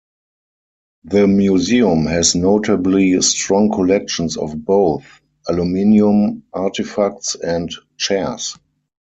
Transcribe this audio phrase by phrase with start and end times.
[1.03, 5.05] The museum has notably strong collections of both
[5.47, 8.57] aluminum artifacts and chairs.